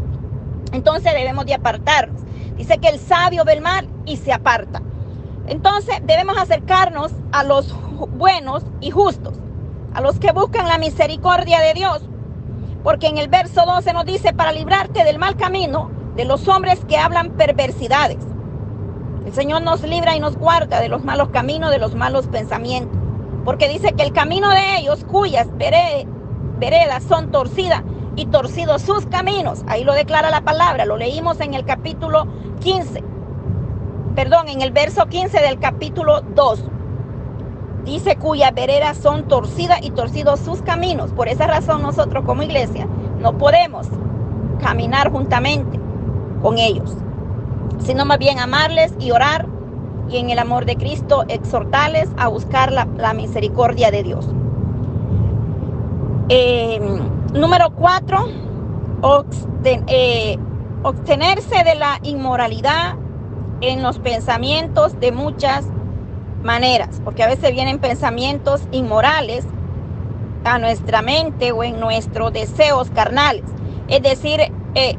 Entonces 0.71 1.13
debemos 1.13 1.45
de 1.45 1.53
apartarnos. 1.53 2.21
Dice 2.57 2.77
que 2.79 2.89
el 2.89 2.99
sabio 2.99 3.45
ve 3.45 3.53
el 3.53 3.61
mal 3.61 3.87
y 4.05 4.17
se 4.17 4.33
aparta. 4.33 4.81
Entonces 5.47 6.01
debemos 6.03 6.37
acercarnos 6.37 7.11
a 7.31 7.43
los 7.43 7.73
buenos 8.17 8.63
y 8.79 8.91
justos, 8.91 9.35
a 9.93 10.01
los 10.01 10.19
que 10.19 10.31
buscan 10.31 10.67
la 10.67 10.77
misericordia 10.77 11.59
de 11.59 11.73
Dios, 11.73 12.03
porque 12.83 13.07
en 13.07 13.17
el 13.17 13.27
verso 13.27 13.65
12 13.65 13.93
nos 13.93 14.05
dice, 14.05 14.33
para 14.33 14.51
librarte 14.51 15.03
del 15.03 15.19
mal 15.19 15.35
camino 15.35 15.91
de 16.15 16.25
los 16.25 16.47
hombres 16.47 16.83
que 16.87 16.97
hablan 16.97 17.31
perversidades. 17.31 18.32
El 19.25 19.33
Señor 19.33 19.61
nos 19.61 19.81
libra 19.83 20.15
y 20.15 20.19
nos 20.19 20.37
guarda 20.37 20.79
de 20.79 20.89
los 20.89 21.03
malos 21.03 21.29
caminos, 21.29 21.71
de 21.71 21.79
los 21.79 21.95
malos 21.95 22.27
pensamientos. 22.27 22.97
Porque 23.45 23.69
dice 23.69 23.93
que 23.93 24.03
el 24.03 24.13
camino 24.13 24.49
de 24.49 24.77
ellos, 24.77 25.05
cuyas 25.05 25.47
veredas 25.57 27.03
son 27.03 27.31
torcidas 27.31 27.83
y 28.15 28.25
torcidos 28.27 28.81
sus 28.81 29.05
caminos, 29.07 29.63
ahí 29.67 29.83
lo 29.83 29.93
declara 29.93 30.29
la 30.29 30.41
palabra, 30.41 30.85
lo 30.85 30.97
leímos 30.97 31.39
en 31.41 31.53
el 31.53 31.65
capítulo 31.65 32.27
15, 32.61 33.03
perdón, 34.15 34.47
en 34.49 34.61
el 34.61 34.71
verso 34.71 35.07
15 35.07 35.41
del 35.41 35.59
capítulo 35.59 36.21
2. 36.21 36.63
Dice 37.85 38.15
cuyas 38.15 38.53
veredas 38.53 38.97
son 38.97 39.27
torcidas 39.27 39.79
y 39.83 39.89
torcidos 39.89 40.39
sus 40.39 40.61
caminos. 40.61 41.11
Por 41.11 41.27
esa 41.27 41.47
razón 41.47 41.81
nosotros 41.81 42.23
como 42.23 42.43
iglesia 42.43 42.87
no 43.19 43.37
podemos 43.37 43.87
caminar 44.61 45.11
juntamente 45.11 45.79
con 46.41 46.59
ellos, 46.59 46.95
sino 47.79 48.05
más 48.05 48.17
bien 48.19 48.39
amarles 48.39 48.93
y 48.99 49.11
orar 49.11 49.47
y 50.09 50.17
en 50.17 50.29
el 50.29 50.39
amor 50.39 50.65
de 50.65 50.75
Cristo 50.75 51.23
exhortarles 51.27 52.09
a 52.17 52.27
buscar 52.27 52.71
la, 52.71 53.13
misericordia 53.13 53.91
de 53.91 54.03
Dios. 54.03 54.27
Em, 56.29 56.99
número 57.33 57.71
cuatro, 57.71 58.27
eh, 59.65 60.37
obtenerse 60.83 61.63
de 61.63 61.75
la 61.75 61.99
inmoralidad 62.03 62.95
en 63.61 63.81
los 63.81 63.99
pensamientos 63.99 64.99
de 64.99 65.11
muchas 65.11 65.65
maneras, 66.43 67.01
porque 67.03 67.23
a 67.23 67.27
veces 67.27 67.51
vienen 67.51 67.79
pensamientos 67.79 68.61
inmorales 68.71 69.45
a 70.43 70.59
nuestra 70.59 71.01
mente 71.01 71.51
o 71.51 71.63
en 71.63 71.79
nuestros 71.79 72.33
deseos 72.33 72.89
carnales. 72.89 73.45
Es 73.87 74.01
decir, 74.01 74.41
eh, 74.75 74.97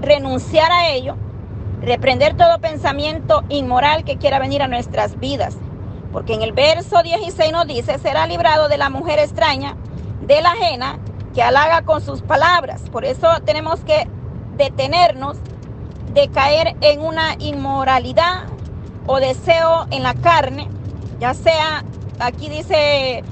renunciar 0.00 0.72
a 0.72 0.88
ello, 0.88 1.16
reprender 1.82 2.36
todo 2.36 2.60
pensamiento 2.60 3.42
inmoral 3.48 4.04
que 4.04 4.16
quiera 4.16 4.38
venir 4.38 4.62
a 4.62 4.68
nuestras 4.68 5.18
vidas. 5.18 5.56
Porque 6.12 6.34
en 6.34 6.42
el 6.42 6.52
verso 6.52 7.02
16 7.02 7.52
nos 7.52 7.66
dice, 7.66 7.98
será 7.98 8.26
librado 8.26 8.68
de 8.68 8.78
la 8.78 8.90
mujer 8.90 9.18
extraña, 9.18 9.76
de 10.22 10.40
la 10.40 10.52
ajena, 10.52 10.98
que 11.34 11.42
halaga 11.42 11.82
con 11.82 12.00
sus 12.00 12.22
palabras. 12.22 12.82
Por 12.90 13.04
eso 13.04 13.28
tenemos 13.44 13.80
que 13.80 14.06
detenernos 14.56 15.38
de 16.12 16.28
caer 16.28 16.76
en 16.82 17.00
una 17.00 17.34
inmoralidad 17.38 18.44
o 19.06 19.18
deseo 19.18 19.86
en 19.90 20.02
la 20.02 20.14
carne, 20.14 20.68
ya 21.18 21.34
sea, 21.34 21.84
aquí 22.20 22.48
dice 22.48 23.24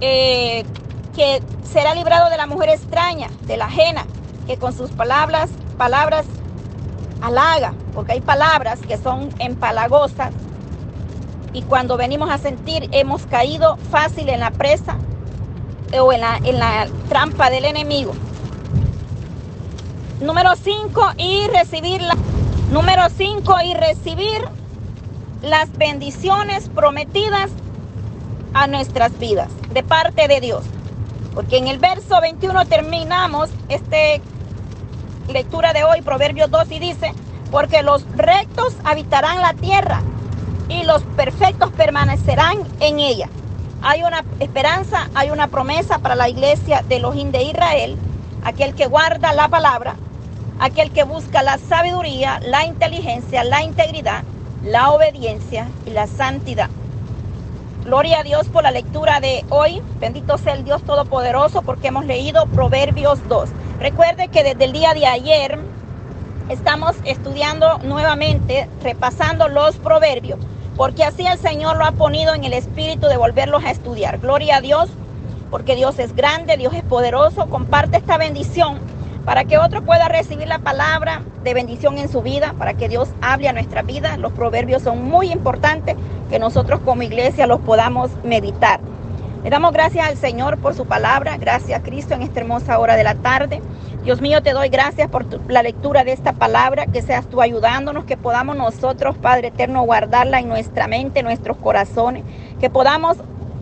eh, 0.00 0.64
que 1.14 1.42
será 1.64 1.94
librado 1.94 2.30
de 2.30 2.36
la 2.36 2.46
mujer 2.46 2.70
extraña, 2.70 3.28
de 3.42 3.56
la 3.56 3.66
ajena, 3.66 4.06
que 4.46 4.56
con 4.56 4.72
sus 4.72 4.90
palabras, 4.90 5.50
palabras 5.76 6.24
halaga, 7.22 7.72
porque 7.94 8.12
hay 8.12 8.20
palabras 8.20 8.80
que 8.80 8.98
son 8.98 9.30
empalagosas 9.38 10.32
y 11.52 11.62
cuando 11.62 11.96
venimos 11.96 12.30
a 12.30 12.38
sentir 12.38 12.88
hemos 12.92 13.26
caído 13.26 13.76
fácil 13.90 14.28
en 14.28 14.40
la 14.40 14.50
presa 14.50 14.96
o 15.98 16.12
en 16.12 16.20
la, 16.20 16.38
en 16.44 16.58
la 16.58 16.88
trampa 17.08 17.50
del 17.50 17.64
enemigo. 17.66 18.12
Número 20.20 20.54
5, 20.56 21.12
y 21.18 21.46
recibir 21.48 22.00
número 22.70 23.02
5, 23.16 23.54
y 23.64 23.74
recibir 23.74 24.48
las 25.42 25.70
bendiciones 25.76 26.68
prometidas 26.68 27.50
a 28.54 28.66
nuestras 28.66 29.18
vidas 29.18 29.48
de 29.72 29.82
parte 29.82 30.28
de 30.28 30.40
Dios. 30.40 30.64
Porque 31.34 31.58
en 31.58 31.66
el 31.66 31.78
verso 31.78 32.20
21 32.20 32.66
terminamos 32.66 33.50
esta 33.68 33.96
lectura 35.28 35.72
de 35.72 35.84
hoy, 35.84 36.02
Proverbios 36.02 36.50
2, 36.50 36.70
y 36.72 36.78
dice, 36.78 37.12
porque 37.50 37.82
los 37.82 38.04
rectos 38.16 38.74
habitarán 38.84 39.40
la 39.40 39.54
tierra 39.54 40.02
y 40.68 40.84
los 40.84 41.02
perfectos 41.02 41.70
permanecerán 41.72 42.58
en 42.80 43.00
ella. 43.00 43.28
Hay 43.82 44.02
una 44.02 44.24
esperanza, 44.40 45.08
hay 45.14 45.30
una 45.30 45.48
promesa 45.48 45.98
para 45.98 46.14
la 46.14 46.28
iglesia 46.28 46.82
de 46.88 47.00
los 47.00 47.14
de 47.14 47.42
Israel, 47.42 47.96
aquel 48.44 48.74
que 48.74 48.86
guarda 48.86 49.32
la 49.32 49.48
palabra, 49.48 49.96
aquel 50.60 50.90
que 50.90 51.04
busca 51.04 51.42
la 51.42 51.58
sabiduría, 51.58 52.40
la 52.40 52.64
inteligencia, 52.64 53.44
la 53.44 53.62
integridad 53.62 54.22
la 54.64 54.90
obediencia 54.90 55.68
y 55.86 55.90
la 55.90 56.06
santidad. 56.06 56.70
Gloria 57.84 58.20
a 58.20 58.22
Dios 58.22 58.48
por 58.48 58.62
la 58.62 58.70
lectura 58.70 59.20
de 59.20 59.44
hoy. 59.50 59.82
Bendito 59.98 60.38
sea 60.38 60.54
el 60.54 60.64
Dios 60.64 60.82
Todopoderoso 60.84 61.62
porque 61.62 61.88
hemos 61.88 62.06
leído 62.06 62.46
Proverbios 62.46 63.18
2. 63.28 63.48
Recuerde 63.82 64.28
que 64.28 64.44
desde 64.44 64.64
el 64.64 64.70
día 64.70 64.94
de 64.94 65.06
ayer 65.06 65.58
estamos 66.48 66.94
estudiando 67.04 67.78
nuevamente, 67.78 68.68
repasando 68.80 69.48
los 69.48 69.74
proverbios, 69.74 70.38
porque 70.76 71.02
así 71.02 71.26
el 71.26 71.36
Señor 71.36 71.78
lo 71.78 71.84
ha 71.84 71.90
ponido 71.90 72.32
en 72.32 72.44
el 72.44 72.52
espíritu 72.52 73.08
de 73.08 73.16
volverlos 73.16 73.64
a 73.64 73.72
estudiar. 73.72 74.20
Gloria 74.20 74.58
a 74.58 74.60
Dios, 74.60 74.88
porque 75.50 75.74
Dios 75.74 75.98
es 75.98 76.14
grande, 76.14 76.56
Dios 76.56 76.72
es 76.74 76.84
poderoso. 76.84 77.46
Comparte 77.46 77.96
esta 77.96 78.18
bendición 78.18 78.78
para 79.24 79.46
que 79.46 79.58
otro 79.58 79.82
pueda 79.82 80.06
recibir 80.06 80.46
la 80.46 80.60
palabra 80.60 81.22
de 81.42 81.52
bendición 81.52 81.98
en 81.98 82.08
su 82.08 82.22
vida, 82.22 82.54
para 82.56 82.74
que 82.74 82.88
Dios 82.88 83.08
hable 83.20 83.48
a 83.48 83.52
nuestra 83.52 83.82
vida. 83.82 84.16
Los 84.16 84.30
proverbios 84.30 84.82
son 84.82 85.02
muy 85.02 85.32
importantes 85.32 85.96
que 86.30 86.38
nosotros 86.38 86.78
como 86.84 87.02
iglesia 87.02 87.48
los 87.48 87.58
podamos 87.58 88.12
meditar. 88.22 88.78
Le 89.42 89.50
damos 89.50 89.72
gracias 89.72 90.06
al 90.06 90.16
Señor 90.16 90.58
por 90.58 90.74
su 90.74 90.86
palabra, 90.86 91.36
gracias 91.36 91.82
Cristo 91.82 92.14
en 92.14 92.22
esta 92.22 92.38
hermosa 92.38 92.78
hora 92.78 92.94
de 92.94 93.02
la 93.02 93.16
tarde. 93.16 93.60
Dios 94.04 94.20
mío, 94.20 94.40
te 94.40 94.52
doy 94.52 94.68
gracias 94.68 95.08
por 95.08 95.26
la 95.50 95.64
lectura 95.64 96.04
de 96.04 96.12
esta 96.12 96.32
palabra, 96.32 96.86
que 96.86 97.02
seas 97.02 97.26
tú 97.26 97.40
ayudándonos, 97.40 98.04
que 98.04 98.16
podamos 98.16 98.54
nosotros, 98.54 99.16
Padre 99.18 99.48
Eterno, 99.48 99.82
guardarla 99.82 100.38
en 100.38 100.48
nuestra 100.48 100.86
mente, 100.86 101.20
en 101.20 101.26
nuestros 101.26 101.56
corazones, 101.56 102.22
que 102.60 102.70
podamos 102.70 103.16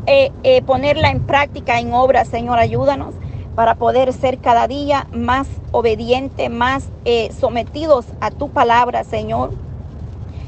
eh, 0.06 0.30
eh, 0.42 0.60
ponerla 0.60 1.10
en 1.10 1.20
práctica, 1.20 1.78
en 1.78 1.94
obra, 1.94 2.26
Señor, 2.26 2.58
ayúdanos 2.58 3.14
para 3.54 3.76
poder 3.76 4.12
ser 4.12 4.38
cada 4.38 4.68
día 4.68 5.06
más 5.12 5.49
obediente, 5.72 6.50
más 6.50 6.90
eh, 7.06 7.30
sometidos 7.32 8.04
a 8.20 8.30
tu 8.30 8.50
palabra, 8.50 9.02
Señor 9.04 9.69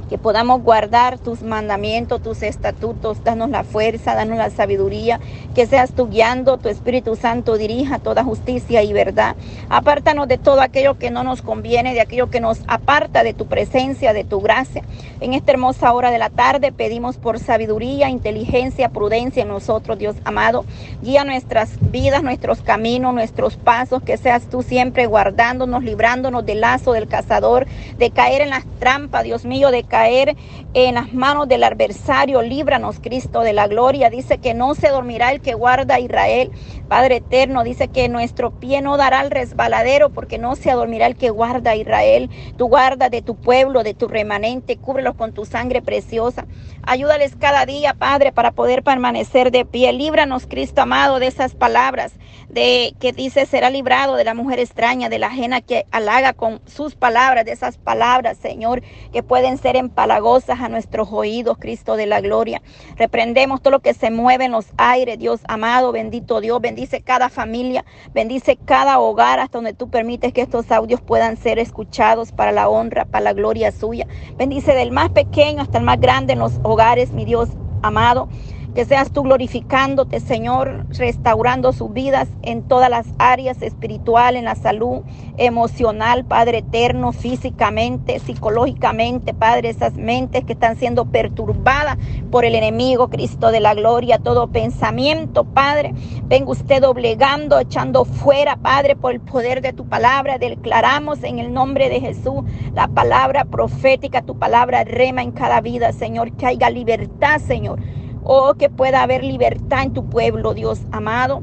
que 0.09 0.19
podamos 0.19 0.63
guardar 0.63 1.19
tus 1.19 1.43
mandamientos, 1.43 2.23
tus 2.23 2.43
estatutos, 2.43 3.25
danos 3.25 3.51
la 3.51 3.65
fuerza, 3.65 4.15
danos 4.15 4.37
la 4.37 4.51
sabiduría, 4.51 5.21
que 5.55 5.67
seas 5.67 5.93
tú 5.93 6.09
guiando, 6.09 6.59
tu 6.59 6.69
Espíritu 6.69 7.17
Santo 7.17 7.57
dirija 7.57 7.99
toda 7.99 8.23
justicia 8.23 8.83
y 8.83 8.93
verdad. 8.93 9.37
Apártanos 9.71 10.29
de 10.29 10.37
todo 10.37 10.61
aquello 10.61 10.99
que 10.99 11.11
no 11.11 11.25
nos 11.25 11.41
conviene, 11.41 11.95
de 11.95 12.03
aquello 12.03 12.29
que 12.29 12.41
nos 12.41 12.61
aparta 12.67 13.23
de 13.23 13.33
tu 13.33 13.47
presencia, 13.47 14.13
de 14.13 14.25
tu 14.25 14.41
gracia. 14.41 14.83
En 15.21 15.33
esta 15.33 15.53
hermosa 15.53 15.93
hora 15.93 16.11
de 16.11 16.19
la 16.19 16.31
tarde 16.31 16.73
pedimos 16.73 17.17
por 17.17 17.39
sabiduría, 17.39 18.11
inteligencia, 18.11 18.91
prudencia 18.91 19.43
en 19.43 19.49
nosotros, 19.49 19.99
Dios 19.99 20.17
amado. 20.25 20.67
Guía 21.03 21.25
nuestras 21.25 21.71
vidas, 21.91 22.23
nuestros 22.23 22.61
caminos, 22.61 23.15
nuestros 23.15 23.57
pasos, 23.57 24.03
que 24.03 24.19
seas 24.19 24.43
tú 24.51 24.63
siempre 24.63 25.07
guardándonos, 25.07 25.83
librándonos 25.83 26.45
del 26.45 26.61
lazo 26.61 26.93
del 26.93 27.09
cazador, 27.09 27.67
de 27.99 28.11
caer 28.11 28.43
en 28.43 28.51
las 28.51 28.65
trampas, 28.79 29.25
Dios 29.25 29.45
mío, 29.45 29.71
de 29.71 29.85
caer 29.85 30.02
en 30.09 30.95
las 30.95 31.13
manos 31.13 31.49
del 31.49 31.65
adversario. 31.65 32.43
Líbranos, 32.43 33.01
Cristo, 33.01 33.41
de 33.43 33.53
la 33.53 33.69
gloria. 33.69 34.11
Dice 34.11 34.39
que 34.39 34.55
no 34.55 34.75
se 34.75 34.89
dormirá 34.89 35.33
el 35.33 35.41
que 35.41 35.55
guarda 35.55 35.97
a 35.97 36.01
Israel. 36.01 36.53
Padre 36.89 37.17
eterno, 37.17 37.65
dice 37.65 37.89
que 37.89 38.09
nuestro 38.09 38.53
pie 38.53 38.83
no 38.83 38.97
dará 38.97 39.21
al 39.21 39.31
resbaladero 39.31 40.11
porque 40.11 40.39
no 40.39 40.57
se 40.57 40.71
adormirá 40.71 41.07
el 41.07 41.17
que 41.17 41.31
guarda 41.31 41.73
a 41.73 41.77
Israel. 41.77 42.31
Tu 42.57 42.67
guarda 42.69 43.11
de 43.11 43.23
tu 43.23 43.37
pueblo, 43.37 43.83
de 43.83 43.95
tu 43.95 44.09
remanente, 44.09 44.79
cúbrelos 44.79 45.15
con 45.17 45.33
tu 45.33 45.45
sangre 45.47 45.83
preciosa. 45.83 46.47
Ayúdales 46.85 47.37
cada 47.37 47.65
día, 47.65 47.95
Padre, 47.95 48.33
para 48.33 48.51
poder 48.51 48.83
permanecer 48.83 49.53
de 49.53 49.65
pie. 49.65 49.93
Líbranos, 49.93 50.47
Cristo 50.47 50.83
amado, 50.83 51.21
de 51.21 51.29
esas 51.29 51.55
palabras 51.55 52.13
de 52.53 52.95
que 53.01 53.13
dice 53.13 53.47
será 53.47 53.71
librado 53.71 54.15
de 54.15 54.25
la 54.25 54.35
mujer 54.35 54.59
extraña, 54.59 55.09
de 55.09 55.19
la 55.19 55.29
ajena 55.29 55.63
que 55.63 55.87
halaga 55.91 56.35
con 56.35 56.61
sus 56.67 56.95
palabras, 56.95 57.47
de 57.47 57.53
esas 57.53 57.79
palabras, 57.79 58.37
Señor, 58.37 58.83
que 59.11 59.23
pueden 59.23 59.57
ser 59.57 59.75
empalagosas 59.75 60.61
a 60.61 60.69
nuestros 60.69 61.11
oídos, 61.13 61.57
Cristo 61.59 61.97
de 61.97 62.07
la 62.07 62.21
gloria. 62.21 62.61
Reprendemos 62.97 63.63
todo 63.63 63.73
lo 63.73 63.81
que 63.81 63.95
se 63.95 64.11
mueve 64.11 64.45
en 64.45 64.53
los 64.53 64.67
aires, 64.77 65.19
Dios 65.19 65.41
amado, 65.49 65.93
bendito 65.93 66.43
Dios, 66.43 66.61
bendice 66.61 67.01
cada 67.01 67.31
familia, 67.31 67.87
bendice 68.13 68.57
cada 68.57 69.01
hogar 69.01 69.41
hasta 69.41 69.57
donde 69.57 69.73
tú 69.73 69.89
permites 69.89 70.35
que 70.35 70.43
estos 70.43 70.71
audios 70.71 71.01
puedan 71.01 71.39
ser 71.39 71.59
escuchados 71.59 72.33
para 72.33 72.53
la 72.53 72.69
honra, 72.69 73.07
para 73.07 73.25
la 73.25 73.33
gloria 73.33 73.73
suya. 73.73 74.07
Bendice 74.37 74.75
del 74.75 74.93
más 74.93 75.09
pequeño 75.11 75.63
hasta 75.63 75.79
el 75.79 75.85
más 75.85 75.99
grande 75.99 76.35
en 76.35 76.41
los 76.41 76.61
hogares, 76.73 77.13
mi 77.13 77.25
Dios 77.25 77.51
amado. 77.83 78.29
Que 78.75 78.87
seas 78.87 79.11
tú 79.11 79.23
glorificándote, 79.23 80.19
Señor, 80.19 80.87
restaurando 80.97 81.75
sus 81.75 81.93
vidas 81.93 82.29
en 82.41 82.63
todas 82.63 82.89
las 82.89 83.07
áreas 83.19 83.61
espiritual, 83.61 84.35
en 84.35 84.47
la 84.47 84.55
salud 84.55 85.03
emocional, 85.37 86.25
Padre 86.25 86.59
eterno, 86.59 87.13
físicamente, 87.13 88.19
psicológicamente, 88.19 89.35
Padre, 89.35 89.69
esas 89.69 89.93
mentes 89.95 90.45
que 90.45 90.55
están 90.55 90.77
siendo 90.77 91.05
perturbadas 91.05 91.99
por 92.31 92.47
el 92.47 92.55
enemigo, 92.55 93.09
Cristo 93.09 93.51
de 93.51 93.61
la 93.61 93.75
gloria, 93.75 94.19
todo 94.19 94.49
pensamiento, 94.49 95.45
Padre, 95.45 95.93
venga 96.25 96.51
usted 96.51 96.81
doblegando, 96.81 97.59
echando 97.59 98.07
fuera, 98.07 98.57
Padre, 98.57 98.97
por 98.97 99.13
el 99.13 99.21
poder 99.21 99.61
de 99.61 99.75
tu 99.75 99.87
palabra, 99.87 100.39
declaramos 100.39 101.25
en 101.25 101.39
el 101.39 101.53
nombre 101.53 101.91
de 101.91 102.01
Jesús 102.01 102.43
la 102.75 102.89
palabra 102.89 103.45
profética, 103.45 104.23
tu 104.23 104.39
palabra 104.39 104.85
rema 104.85 105.23
en 105.23 105.33
cada 105.33 105.61
vida, 105.61 105.93
Señor, 105.93 106.33
que 106.33 106.47
haya 106.47 106.71
libertad, 106.71 107.39
Señor 107.39 107.79
Oh, 108.25 108.55
que 108.55 108.71
pueda 108.71 109.03
haber 109.03 109.25
libertad 109.25 109.83
en 109.83 109.93
tu 109.93 110.05
pueblo, 110.07 110.55
Dios 110.55 110.81
amado. 110.93 111.43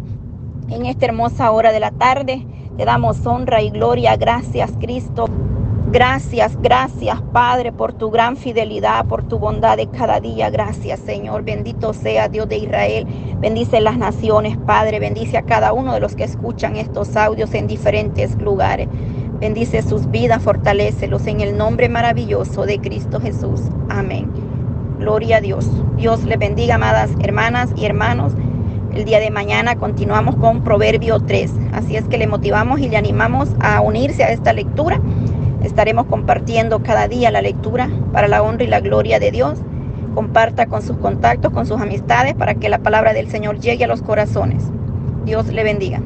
En 0.70 0.86
esta 0.86 1.06
hermosa 1.08 1.52
hora 1.52 1.72
de 1.72 1.80
la 1.80 1.92
tarde 1.92 2.46
te 2.78 2.86
damos 2.86 3.26
honra 3.26 3.62
y 3.62 3.70
gloria. 3.70 4.16
Gracias, 4.16 4.72
Cristo. 4.80 5.28
Gracias, 5.92 6.56
gracias, 6.62 7.20
Padre, 7.34 7.72
por 7.72 7.94
tu 7.94 8.12
gran 8.12 8.38
fidelidad, 8.38 9.08
por 9.08 9.24
tu 9.24 9.40
bondad 9.40 9.76
de 9.76 9.88
cada 9.88 10.20
día. 10.20 10.52
Gracias, 10.52 11.00
Señor. 11.00 11.44
Bendito 11.44 11.94
sea 11.94 12.30
Dios 12.30 12.48
de 12.48 12.60
Israel. 12.60 13.08
Bendice 13.40 13.82
las 13.82 13.98
naciones, 13.98 14.56
Padre. 14.58 15.00
Bendice 15.00 15.38
a 15.38 15.42
cada 15.42 15.74
uno 15.74 15.94
de 15.94 16.00
los 16.00 16.16
que 16.16 16.24
escuchan 16.24 16.76
estos 16.76 17.16
audios 17.18 17.56
en 17.56 17.66
diferentes 17.66 18.36
lugares. 18.36 18.88
Bendice 19.40 19.82
sus 19.82 20.12
vidas, 20.12 20.44
fortalecelos 20.44 21.26
en 21.26 21.42
el 21.42 21.58
nombre 21.58 21.90
maravilloso 21.90 22.68
de 22.68 22.80
Cristo 22.80 23.20
Jesús. 23.20 23.62
Amén. 23.90 24.32
Gloria 25.00 25.38
a 25.38 25.42
Dios. 25.42 25.66
Dios 25.96 26.26
le 26.26 26.36
bendiga, 26.36 26.76
amadas 26.76 27.12
hermanas 27.22 27.70
y 27.78 27.86
hermanos. 27.86 28.34
El 28.94 29.06
día 29.06 29.22
de 29.22 29.32
mañana 29.32 29.78
continuamos 29.78 30.36
con 30.36 30.62
Proverbio 30.62 31.22
3. 31.22 31.54
Así 31.72 31.96
es 31.96 32.04
que 32.10 32.18
le 32.18 32.28
motivamos 32.28 32.82
y 32.82 32.90
le 32.90 32.98
animamos 32.98 33.48
a 33.62 33.80
unirse 33.80 34.26
a 34.26 34.32
esta 34.32 34.52
lectura. 34.52 35.00
Estaremos 35.64 36.08
compartiendo 36.08 36.84
cada 36.84 37.08
día 37.08 37.32
la 37.32 37.42
lectura 37.42 37.90
para 38.12 38.28
la 38.28 38.44
honra 38.44 38.66
y 38.66 38.68
la 38.68 38.82
gloria 38.82 39.20
de 39.20 39.32
Dios. 39.32 39.60
Comparta 40.16 40.66
con 40.66 40.82
sus 40.82 40.98
contactos, 40.98 41.54
con 41.54 41.66
sus 41.66 41.80
amistades, 41.80 42.36
para 42.36 42.56
que 42.56 42.68
la 42.68 42.80
palabra 42.80 43.14
del 43.14 43.30
Señor 43.30 43.58
llegue 43.60 43.86
a 43.86 43.88
los 43.88 44.02
corazones. 44.02 44.66
Dios 45.24 45.48
le 45.48 45.64
bendiga. 45.64 46.02